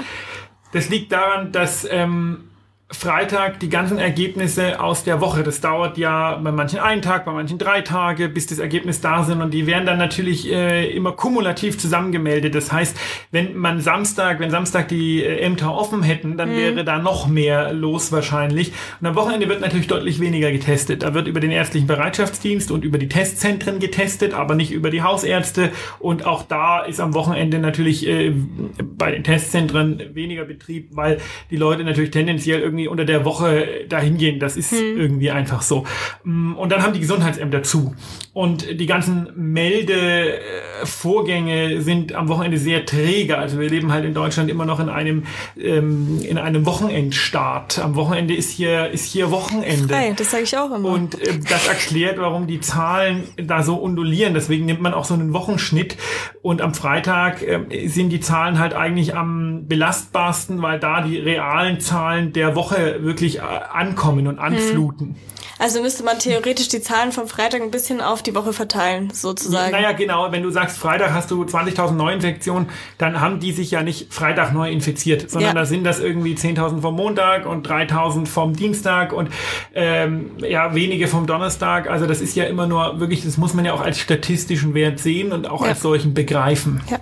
[0.73, 2.51] Das liegt daran, dass ähm,
[2.89, 5.43] Freitag die ganzen Ergebnisse aus der Woche.
[5.43, 9.25] Das dauert ja bei manchen einen Tag, bei manchen drei Tage, bis das Ergebnis da
[9.25, 12.55] sind und die werden dann natürlich äh, immer kumulativ zusammengemeldet.
[12.55, 12.97] Das heißt,
[13.33, 16.57] wenn man Samstag, wenn Samstag die äh, Ämter offen hätten, dann mhm.
[16.57, 18.73] wäre da noch mehr los wahrscheinlich.
[19.01, 21.03] Und am Wochenende wird natürlich deutlich weniger getestet.
[21.03, 25.03] Da wird über den ärztlichen Bereitschaftsdienst und über die Testzentren getestet, aber nicht über die
[25.03, 25.73] Hausärzte.
[25.99, 28.33] Und auch da ist am Wochenende natürlich äh,
[28.81, 31.19] bei den Testzentren weniger Betrieb, weil
[31.51, 34.39] die Leute natürlich tendenziell irgendwie irgendwie unter der Woche dahin gehen.
[34.39, 34.97] Das ist hm.
[34.97, 35.85] irgendwie einfach so.
[36.25, 37.95] Mm, und dann haben die Gesundheitsämter zu.
[38.33, 43.39] Und die ganzen Meldevorgänge sind am Wochenende sehr träge.
[43.39, 45.25] Also wir leben halt in Deutschland immer noch in einem,
[45.59, 47.79] ähm, in einem Wochenendstart.
[47.79, 49.95] Am Wochenende ist hier, ist hier Wochenende.
[49.95, 50.91] Frei, das sage ich auch immer.
[50.91, 54.35] Und äh, das erklärt, warum die Zahlen da so undulieren.
[54.35, 55.97] Deswegen nimmt man auch so einen Wochenschnitt.
[56.43, 61.81] Und am Freitag äh, sind die Zahlen halt eigentlich am belastbarsten, weil da die realen
[61.81, 65.09] Zahlen der Woche wirklich äh, ankommen und anfluten.
[65.09, 65.17] Hm.
[65.59, 69.73] Also müsste man theoretisch die Zahlen vom Freitag ein bisschen auf die Woche verteilen, sozusagen.
[69.73, 70.31] Naja, genau.
[70.31, 74.53] Wenn du sagst, Freitag hast du 20.000 Neuinfektionen, dann haben die sich ja nicht Freitag
[74.53, 75.61] neu infiziert, sondern ja.
[75.61, 79.31] da sind das irgendwie 10.000 vom Montag und 3.000 vom Dienstag und
[79.75, 81.89] ähm, ja, wenige vom Donnerstag.
[81.89, 84.99] Also das ist ja immer nur wirklich, das muss man ja auch als statistischen Wert
[84.99, 85.69] sehen und auch ja.
[85.69, 86.83] als solchen begreifen.
[86.91, 86.99] Ja.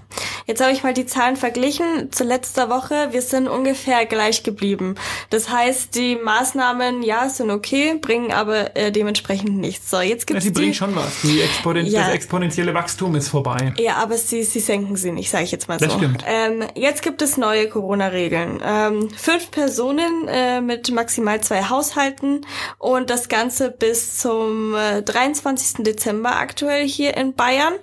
[0.46, 3.08] Jetzt habe ich mal die Zahlen verglichen zu letzter Woche.
[3.12, 4.96] Wir sind ungefähr gleich geblieben.
[5.30, 9.90] Das heißt, die Maßnahmen, ja, sind okay, bringen aber äh, dementsprechend nichts.
[9.90, 11.22] So, jetzt gibt's ja, die bringen schon was.
[11.22, 12.04] Die Exponen ja.
[12.04, 13.72] Das exponentielle Wachstum ist vorbei.
[13.78, 15.86] Ja, aber sie, sie senken sie nicht, sage ich jetzt mal so.
[15.86, 16.22] Das stimmt.
[16.26, 18.60] Ähm, jetzt gibt es neue Corona-Regeln.
[18.62, 22.46] Ähm, fünf Personen äh, mit maximal zwei Haushalten
[22.78, 25.84] und das Ganze bis zum äh, 23.
[25.84, 27.74] Dezember aktuell hier in Bayern.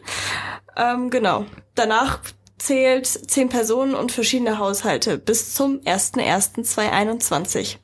[0.77, 1.45] Ähm, genau.
[1.75, 2.19] Danach
[2.61, 7.77] zählt zehn Personen und verschiedene Haushalte bis zum 01.01.2021.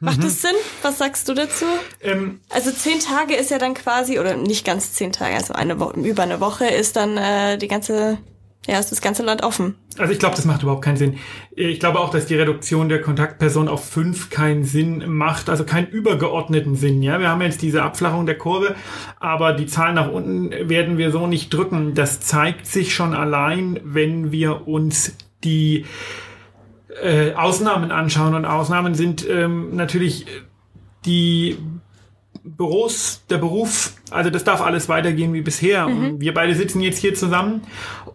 [0.00, 0.22] Macht mhm.
[0.22, 0.56] das Sinn?
[0.82, 1.66] Was sagst du dazu?
[2.00, 5.78] Ähm, also zehn Tage ist ja dann quasi, oder nicht ganz zehn Tage, also eine
[5.78, 8.18] Woche, über eine Woche ist dann äh, die ganze
[8.66, 9.74] ja, ist das ganze Land offen.
[9.96, 11.16] Also ich glaube, das macht überhaupt keinen Sinn.
[11.56, 15.88] Ich glaube auch, dass die Reduktion der Kontaktperson auf fünf keinen Sinn macht, also keinen
[15.88, 17.02] übergeordneten Sinn.
[17.02, 18.74] Ja, wir haben jetzt diese Abflachung der Kurve,
[19.18, 21.94] aber die Zahlen nach unten werden wir so nicht drücken.
[21.94, 25.86] Das zeigt sich schon allein, wenn wir uns die
[27.02, 28.34] äh, Ausnahmen anschauen.
[28.34, 30.26] Und Ausnahmen sind ähm, natürlich
[31.06, 31.56] die
[32.44, 35.88] Büros, der Beruf, also das darf alles weitergehen wie bisher.
[35.88, 36.20] Mhm.
[36.20, 37.62] Wir beide sitzen jetzt hier zusammen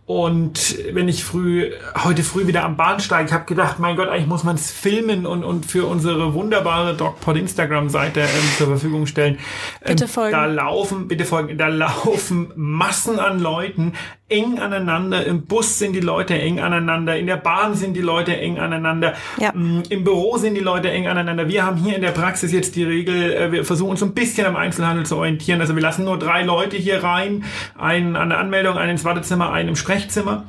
[0.08, 1.72] und wenn ich früh,
[2.04, 5.44] heute früh wieder am Bahnsteig habe gedacht, mein Gott, eigentlich muss man es filmen und,
[5.44, 9.40] und für unsere wunderbare DocPod Instagram-Seite ähm, zur Verfügung stellen.
[9.82, 10.32] Ähm, bitte folgen.
[10.32, 13.94] Da laufen, bitte folgen, da laufen Massen an Leuten
[14.28, 15.26] eng aneinander.
[15.26, 19.14] Im Bus sind die Leute eng aneinander, in der Bahn sind die Leute eng aneinander,
[19.40, 19.52] ja.
[19.54, 21.48] Mm, im Büro sind die Leute eng aneinander.
[21.48, 24.14] Wir haben hier in der Praxis jetzt die Regel, äh, wir versuchen uns so ein
[24.14, 25.62] bisschen am Einzelhandel zu orientieren.
[25.62, 27.44] Also wir lassen nur drei Leute hier rein,
[27.78, 30.46] einen an der Anmeldung, einen ins Wartezimmer, einen im Sprechzimmer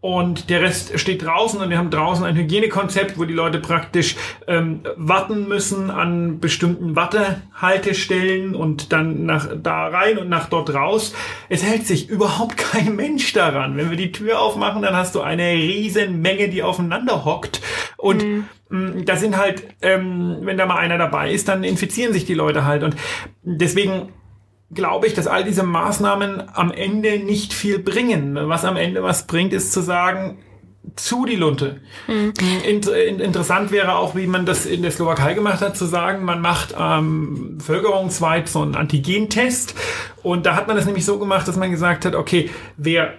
[0.00, 4.16] und der Rest steht draußen und wir haben draußen ein Hygienekonzept, wo die Leute praktisch
[4.46, 11.14] ähm, warten müssen an bestimmten Wattehaltestellen und dann nach da rein und nach dort raus.
[11.48, 13.76] Es hält sich überhaupt kein Mensch daran.
[13.76, 17.60] Wenn wir die Tür aufmachen, dann hast du eine riesen Menge, die aufeinander hockt
[17.96, 18.44] und mhm.
[18.70, 22.34] Mm, da sind halt, ähm, wenn da mal einer dabei ist, dann infizieren sich die
[22.34, 22.96] Leute halt und
[23.42, 24.12] deswegen
[24.70, 28.36] glaube ich, dass all diese Maßnahmen am Ende nicht viel bringen.
[28.48, 30.38] Was am Ende was bringt, ist zu sagen,
[30.96, 31.80] zu die Lunte.
[32.06, 32.32] Mhm.
[32.64, 36.40] Inter interessant wäre auch, wie man das in der Slowakei gemacht hat, zu sagen, man
[36.40, 39.74] macht ähm, bevölkerungsweit so einen Antigentest.
[40.22, 43.14] Und da hat man das nämlich so gemacht, dass man gesagt hat, okay, wer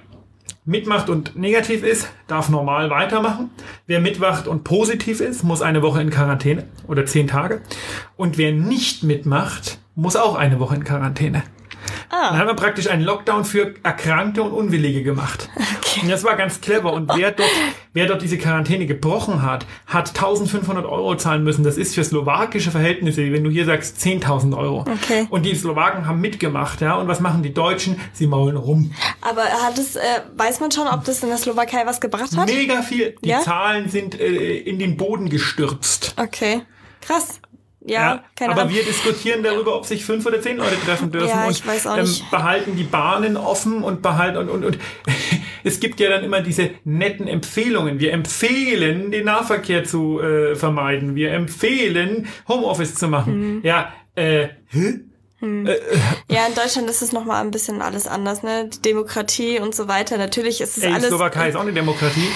[0.65, 3.49] mitmacht und negativ ist, darf normal weitermachen.
[3.88, 7.62] Wer mitmacht und positiv ist, muss eine Woche in Quarantäne oder zehn Tage.
[8.17, 11.43] Und wer nicht mitmacht, muss auch eine Woche in Quarantäne.
[12.09, 12.29] Ah.
[12.29, 15.49] Dann haben wir praktisch einen Lockdown für Erkrankte und Unwillige gemacht.
[15.89, 16.01] Okay.
[16.03, 16.93] Und das war ganz clever.
[16.93, 17.49] Und wer dort,
[17.93, 21.63] wer dort diese Quarantäne gebrochen hat, hat 1500 Euro zahlen müssen.
[21.63, 24.81] Das ist für slowakische Verhältnisse, wenn du hier sagst 10.000 Euro.
[24.81, 25.27] Okay.
[25.29, 26.95] Und die Slowaken haben mitgemacht, ja.
[26.95, 27.99] Und was machen die Deutschen?
[28.13, 28.91] Sie maulen rum.
[29.21, 30.01] Aber hat es, äh,
[30.35, 32.47] weiß man schon, ob das in der Slowakei was gebracht hat?
[32.47, 33.15] Mega viel.
[33.23, 33.41] Die ja?
[33.41, 36.13] Zahlen sind äh, in den Boden gestürzt.
[36.17, 36.62] Okay.
[37.01, 37.39] Krass.
[37.89, 38.75] Ja, ja keine aber Ahnung.
[38.75, 41.88] wir diskutieren darüber, ob sich fünf oder zehn Leute treffen dürfen ja, ich und weiß
[41.88, 42.30] auch ähm, nicht.
[42.32, 44.78] behalten die Bahnen offen und behalten und, und, und
[45.63, 47.99] es gibt ja dann immer diese netten Empfehlungen.
[47.99, 51.15] Wir empfehlen, den Nahverkehr zu äh, vermeiden.
[51.15, 53.56] Wir empfehlen, Homeoffice zu machen.
[53.56, 53.62] Mhm.
[53.63, 54.99] Ja, äh, hä?
[55.39, 55.65] Hm.
[55.65, 55.97] Äh, äh.
[56.30, 58.69] Ja, in Deutschland ist es nochmal ein bisschen alles anders, ne?
[58.73, 60.17] Die Demokratie und so weiter.
[60.17, 61.08] Natürlich ist es Ey, alles.
[61.08, 62.28] Slowakei ist auch eine Demokratie.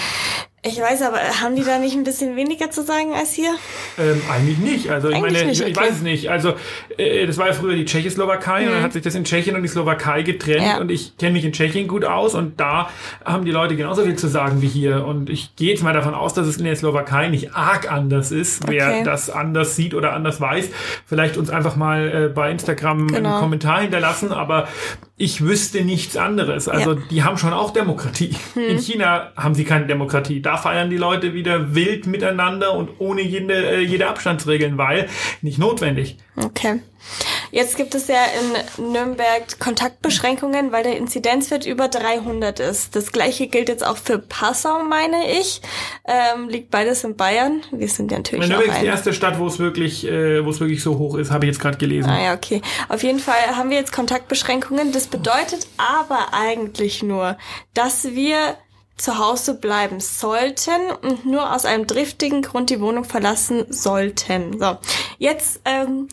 [0.66, 3.54] Ich weiß, aber haben die da nicht ein bisschen weniger zu sagen als hier?
[4.00, 4.90] Ähm, eigentlich nicht.
[4.90, 5.72] Also ich eigentlich meine, nicht, okay.
[5.72, 6.30] ich weiß es nicht.
[6.30, 6.54] Also
[6.98, 8.68] äh, das war ja früher die Tschechoslowakei mhm.
[8.68, 8.86] und dann mhm.
[8.86, 10.78] hat sich das in Tschechien und die Slowakei getrennt ja.
[10.78, 12.90] und ich kenne mich in Tschechien gut aus und da
[13.26, 15.06] haben die Leute genauso viel zu sagen wie hier.
[15.06, 18.32] Und ich gehe jetzt mal davon aus, dass es in der Slowakei nicht arg anders
[18.32, 18.66] ist.
[18.66, 19.04] Wer okay.
[19.04, 20.70] das anders sieht oder anders weiß,
[21.06, 23.32] vielleicht uns einfach mal äh, bei Instagram genau.
[23.32, 24.32] einen Kommentar hinterlassen.
[24.32, 24.70] Aber
[25.18, 26.70] ich wüsste nichts anderes.
[26.70, 27.00] Also Ja.
[27.12, 28.36] die haben schon auch Demokratie.
[28.56, 30.42] In China haben sie keine Demokratie.
[30.42, 35.10] Da feiern die Leute wieder wild miteinander und ohne jede, äh, jede Abstandsregeln, weil
[35.42, 36.18] nicht notwendig.
[36.36, 36.80] Okay.
[37.52, 38.18] Jetzt gibt es ja
[38.78, 42.96] in Nürnberg Kontaktbeschränkungen, weil der Inzidenzwert über 300 ist.
[42.96, 45.62] Das gleiche gilt jetzt auch für Passau, meine ich.
[46.06, 47.62] Ähm, liegt beides in Bayern.
[47.72, 50.60] Wir sind ja natürlich Nürnberg ist die erste Stadt, wo es wirklich, äh, wo es
[50.60, 52.10] wirklich so hoch ist, habe ich jetzt gerade gelesen.
[52.10, 52.62] Ah ja, okay.
[52.90, 54.92] Auf jeden Fall haben wir jetzt Kontaktbeschränkungen.
[54.92, 57.38] Das bedeutet aber eigentlich nur,
[57.76, 58.56] dass wir
[58.98, 64.60] zu Hause bleiben sollten und nur aus einem driftigen Grund die Wohnung verlassen sollten.
[64.60, 64.78] So,
[65.18, 66.08] jetzt ähm,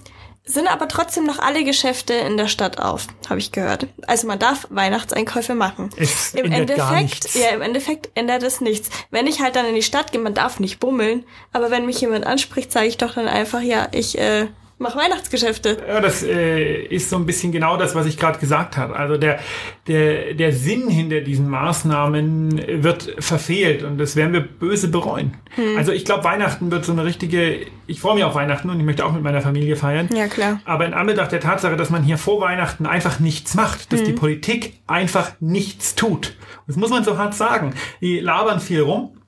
[0.45, 3.87] sind aber trotzdem noch alle Geschäfte in der Stadt auf, habe ich gehört.
[4.07, 5.91] Also man darf Weihnachtseinkäufe machen.
[5.97, 8.91] Es Im Endeffekt, ja, im Endeffekt ändert es nichts.
[9.11, 12.01] Wenn ich halt dann in die Stadt gehe, man darf nicht bummeln, aber wenn mich
[12.01, 14.49] jemand anspricht, sage ich doch dann einfach, ja, ich äh,
[14.81, 15.77] mache Weihnachtsgeschäfte.
[15.87, 18.97] Ja, das äh, ist so ein bisschen genau das, was ich gerade gesagt habe.
[18.97, 19.39] Also der,
[19.87, 25.35] der, der Sinn hinter diesen Maßnahmen wird verfehlt und das werden wir böse bereuen.
[25.77, 28.87] Also ich glaube, Weihnachten wird so eine richtige, ich freue mich auf Weihnachten und ich
[28.87, 30.09] möchte auch mit meiner Familie feiern.
[30.15, 30.61] Ja, klar.
[30.65, 34.13] Aber in Anbetracht der Tatsache, dass man hier vor Weihnachten einfach nichts macht, dass die
[34.13, 36.35] Politik einfach nichts tut.
[36.67, 37.75] Das muss man so hart sagen.
[38.01, 39.20] Die labern viel rum.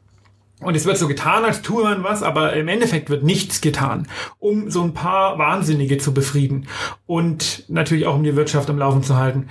[0.63, 4.09] Und es wird so getan, als tue man was, aber im Endeffekt wird nichts getan,
[4.39, 6.67] um so ein paar Wahnsinnige zu befrieden
[7.07, 9.49] und natürlich auch um die Wirtschaft am Laufen zu halten.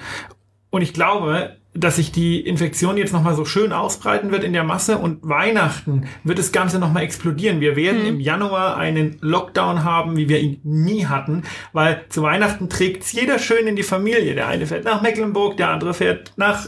[0.70, 4.66] Und ich glaube, dass sich die Infektion jetzt nochmal so schön ausbreiten wird in der
[4.66, 7.62] Masse und Weihnachten wird das Ganze nochmal explodieren.
[7.62, 12.70] Wir werden im Januar einen Lockdown haben, wie wir ihn nie hatten, weil zu Weihnachten
[12.70, 14.36] trägt's jeder schön in die Familie.
[14.36, 16.68] Der eine fährt nach Mecklenburg, der andere fährt nach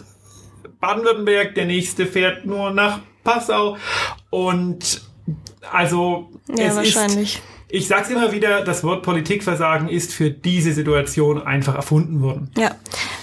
[0.79, 3.77] Baden-Württemberg, der nächste fährt nur nach Passau
[4.33, 5.01] und
[5.71, 7.35] also Ja, es wahrscheinlich.
[7.35, 12.51] ist ich sag's immer wieder, das Wort Politikversagen ist für diese Situation einfach erfunden worden.
[12.55, 12.75] Ja.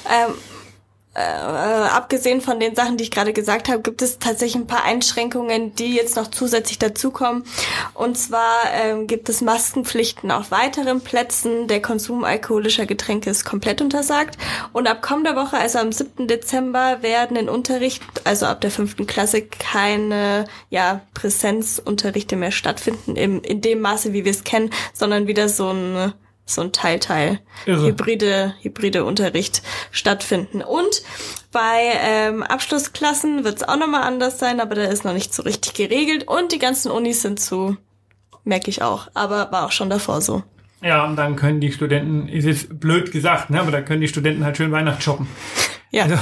[0.08, 0.34] Ähm,
[1.12, 4.84] äh, abgesehen von den Sachen, die ich gerade gesagt habe, gibt es tatsächlich ein paar
[4.84, 7.44] Einschränkungen, die jetzt noch zusätzlich dazukommen.
[7.94, 11.66] Und zwar ähm, gibt es Maskenpflichten auf weiteren Plätzen.
[11.66, 14.38] Der Konsum alkoholischer Getränke ist komplett untersagt.
[14.72, 16.28] Und ab kommender Woche, also am 7.
[16.28, 23.42] Dezember, werden in Unterricht, also ab der fünften Klasse, keine ja, Präsenzunterrichte mehr stattfinden, im,
[23.42, 26.12] in dem Maße, wie wir es kennen, sondern wieder so ein
[26.50, 30.62] so ein Teil-Teil hybride, hybride Unterricht stattfinden.
[30.62, 31.02] Und
[31.52, 35.42] bei ähm, Abschlussklassen wird es auch nochmal anders sein, aber da ist noch nicht so
[35.42, 36.28] richtig geregelt.
[36.28, 37.76] Und die ganzen Unis sind zu,
[38.44, 40.42] merke ich auch, aber war auch schon davor so.
[40.82, 44.08] Ja, und dann können die Studenten, ist jetzt blöd gesagt, ne, aber dann können die
[44.08, 45.26] Studenten halt schön Weihnachten shoppen.
[45.92, 46.14] Ja, Also,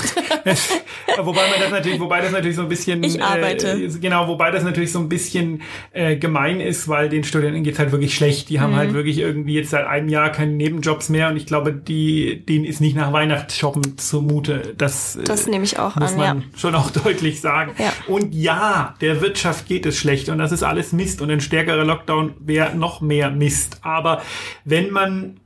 [0.45, 0.71] das,
[1.19, 3.73] wobei man das natürlich, wobei das natürlich so ein bisschen, Ich arbeite.
[3.73, 5.61] Äh, genau, wobei das natürlich so ein bisschen
[5.93, 8.49] äh, gemein ist, weil den Studenten geht's halt wirklich schlecht.
[8.49, 8.77] Die haben Mhm.
[8.77, 12.65] halt wirklich irgendwie jetzt seit einem Jahr keine Nebenjobs mehr und ich glaube, die, denen
[12.65, 14.75] ist nicht nach Weihnachtsshoppen zumute.
[14.79, 16.59] Das, äh, das nehme ich auch muss an, man ja.
[16.59, 17.73] schon auch deutlich sagen.
[17.79, 17.93] Ja.
[18.07, 21.85] Und ja, der Wirtschaft geht es schlecht und das ist alles Mist und ein stärkerer
[21.85, 23.81] Lockdown wäre noch mehr Mist.
[23.83, 24.23] Aber
[24.65, 25.41] wenn man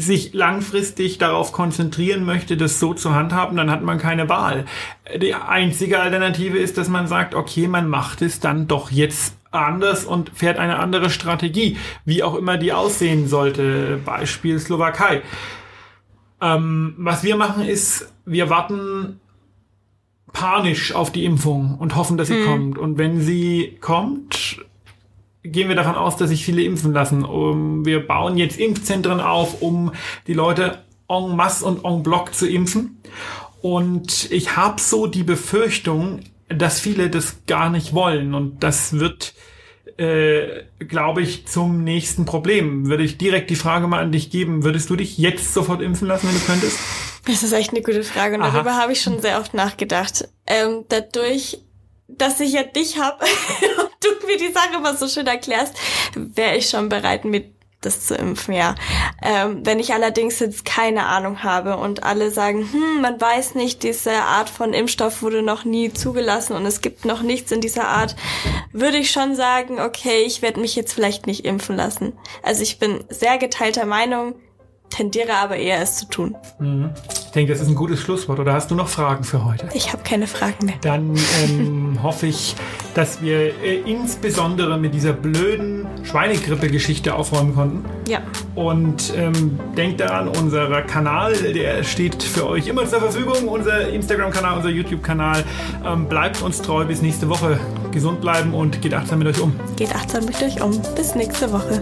[0.00, 4.64] sich langfristig darauf konzentrieren möchte, das so zu handhaben, dann hat man keine Wahl.
[5.20, 10.04] Die einzige Alternative ist, dass man sagt, okay, man macht es dann doch jetzt anders
[10.04, 14.00] und fährt eine andere Strategie, wie auch immer die aussehen sollte.
[14.04, 15.22] Beispiel Slowakei.
[16.40, 19.20] Ähm, was wir machen ist, wir warten
[20.32, 22.78] panisch auf die Impfung und hoffen, dass sie kommt.
[22.78, 24.64] Und wenn sie kommt,
[25.42, 27.24] gehen wir davon aus, dass sich viele impfen lassen.
[27.24, 29.92] Um, wir bauen jetzt Impfzentren auf, um
[30.26, 33.00] die Leute en masse und en bloc zu impfen.
[33.62, 38.34] Und ich habe so die Befürchtung, dass viele das gar nicht wollen.
[38.34, 39.34] Und das wird,
[39.98, 42.88] äh, glaube ich, zum nächsten Problem.
[42.88, 46.08] Würde ich direkt die Frage mal an dich geben, würdest du dich jetzt sofort impfen
[46.08, 46.78] lassen, wenn du könntest?
[47.26, 48.50] Das ist echt eine gute Frage und Aha.
[48.52, 50.28] darüber habe ich schon sehr oft nachgedacht.
[50.46, 51.58] Ähm, dadurch,
[52.16, 55.74] dass ich ja dich hab und du mir die Sache immer so schön erklärst,
[56.14, 57.44] wäre ich schon bereit, mir
[57.80, 58.74] das zu impfen, ja.
[59.22, 63.82] Ähm, wenn ich allerdings jetzt keine Ahnung habe und alle sagen, hm, man weiß nicht,
[63.82, 67.88] diese Art von Impfstoff wurde noch nie zugelassen und es gibt noch nichts in dieser
[67.88, 68.16] Art,
[68.72, 72.12] würde ich schon sagen, okay, ich werde mich jetzt vielleicht nicht impfen lassen.
[72.42, 74.34] Also ich bin sehr geteilter Meinung,
[74.90, 76.36] tendiere aber eher es zu tun.
[76.60, 78.38] Ich denke, das ist ein gutes Schlusswort.
[78.38, 79.68] Oder hast du noch Fragen für heute?
[79.72, 80.74] Ich habe keine Fragen mehr.
[80.82, 82.56] Dann ähm, hoffe ich,
[82.94, 87.84] dass wir äh, insbesondere mit dieser blöden Schweinegrippe-Geschichte aufräumen konnten.
[88.08, 88.20] Ja.
[88.56, 93.48] Und ähm, denkt daran, unser Kanal, der steht für euch immer zur Verfügung.
[93.48, 95.44] Unser Instagram-Kanal, unser YouTube-Kanal.
[95.86, 97.58] Ähm, bleibt uns treu bis nächste Woche.
[97.92, 99.58] Gesund bleiben und geht achtsam mit euch um.
[99.76, 100.80] Geht achtsam mit euch um.
[100.96, 101.80] Bis nächste Woche.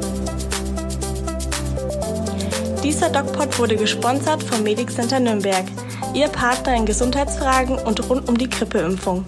[2.89, 5.67] Dieser DocPod wurde gesponsert vom Medic Center Nürnberg,
[6.15, 9.27] Ihr Partner in Gesundheitsfragen und rund um die Grippeimpfung.